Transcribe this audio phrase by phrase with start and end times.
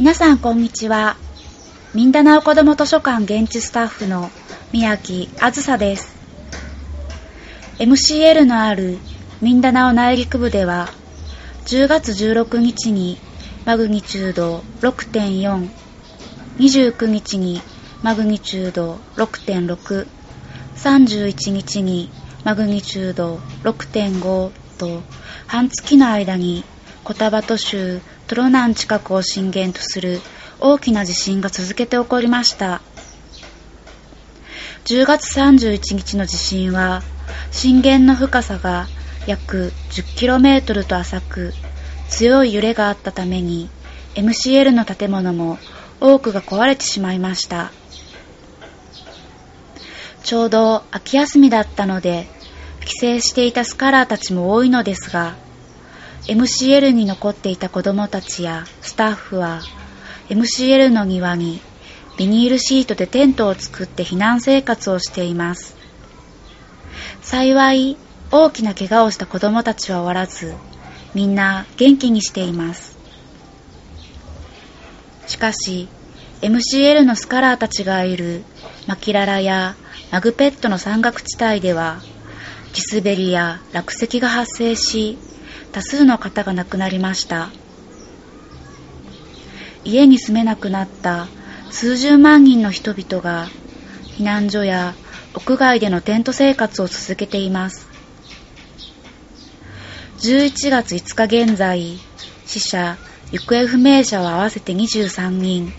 [0.00, 1.18] 皆さんこんにちは。
[1.92, 4.30] ミンダナオ子ども図書館現地スタッフの
[4.72, 6.16] 宮城あずさです。
[7.78, 8.96] MCL のある
[9.42, 10.88] ミンダナオ内陸部では
[11.66, 13.18] 10月16日に
[13.66, 15.68] マグニチュード6.4、
[16.56, 17.60] 29日に
[18.02, 20.06] マグニチュード6.6、
[20.76, 22.10] 31日に
[22.42, 25.02] マグニチュード6.5と
[25.46, 26.64] 半月の間に
[27.04, 28.00] コタバト州
[28.30, 30.20] トロナン近くを震源とする
[30.60, 32.80] 大きな地震が続けて起こりました。
[34.84, 37.02] 10月31日の地震は
[37.50, 38.86] 震源の深さが
[39.26, 41.52] 約 10km と浅く
[42.08, 43.68] 強い揺れがあったために
[44.14, 45.58] MCL の建物も
[46.00, 47.72] 多くが壊れてしまいました。
[50.22, 52.28] ちょうど秋休みだったので、
[52.84, 55.34] 帰省していたスカラーたちも多いのですが、
[56.30, 59.62] MCL に残っていた子供たちやスタッフは、
[60.28, 61.60] MCL の庭に
[62.16, 65.74] ビニールシートでテントを作って避難生活をしています。
[67.20, 67.96] 幸い、
[68.30, 70.54] 大きな怪我をした子供たちはおらず、
[71.14, 72.96] みんな元気にしています。
[75.26, 75.88] しかし、
[76.42, 78.44] MCL のスカラーたちがいる
[78.86, 79.74] マキララや
[80.12, 82.00] マグペットの山岳地帯では、
[82.72, 85.18] 地滑りや落石が発生し、
[85.72, 87.50] 多数の方が亡くなりました。
[89.84, 91.28] 家に住めなくなった
[91.70, 93.48] 数十万人の人々が
[94.18, 94.94] 避難所や
[95.34, 97.88] 屋外でのテント生活を続けています。
[100.18, 101.98] 11月5日現在、
[102.44, 102.98] 死者、
[103.32, 105.72] 行方不明者は合わせて23人、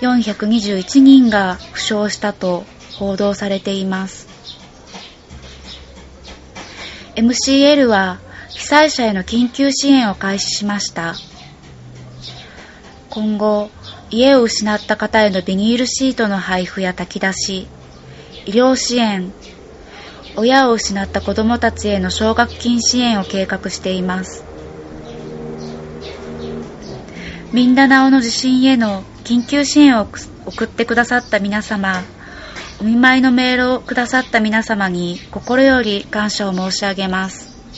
[0.00, 2.64] 421人が負傷したと
[2.98, 4.28] 報道されています。
[7.16, 8.20] MCL は
[8.68, 11.14] 災者への緊急支援を開始しました。
[13.08, 13.70] 今後、
[14.10, 17.66] 家を失った方へのビニールシートの配布や炊き出し、
[18.44, 19.32] 医療支援、
[20.36, 24.44] 親を失った子どもたちへの奨学金支援を計画しています。
[27.54, 30.06] ミンダナオの地震への緊急支援を
[30.44, 32.02] 送ってくださった皆様、
[32.82, 37.47] お見舞いのメールをくださった皆様に心より感謝を申し上げます。